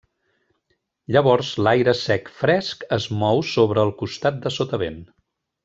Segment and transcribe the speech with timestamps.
[1.15, 5.01] Llavors l'aire sec fresc es mou sobre el costat de sotavent.